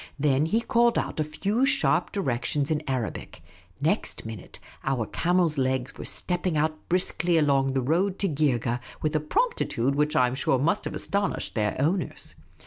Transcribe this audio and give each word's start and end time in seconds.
Then 0.17 0.47
he 0.47 0.61
called 0.61 0.97
out 0.97 1.19
a 1.19 1.23
few 1.23 1.63
sharp 1.63 2.11
directions 2.11 2.71
in 2.71 2.81
Arabic. 2.89 3.43
Next 3.79 4.25
miiuite, 4.25 4.57
our 4.83 5.05
camels' 5.05 5.59
legs 5.59 5.95
were 5.95 6.05
stepping 6.05 6.57
out 6.57 6.73
briskly 6.89 7.37
along 7.37 7.73
the 7.73 7.83
road 7.83 8.17
to 8.17 8.27
Geergeh 8.27 8.79
with 9.03 9.15
a 9.15 9.19
promptitude 9.19 9.93
which 9.93 10.15
I 10.15 10.25
'm 10.25 10.33
sure 10.33 10.57
must 10.57 10.85
have 10.85 10.93
astoni.shed 10.95 11.53
their 11.53 11.79
owners. 11.79 12.33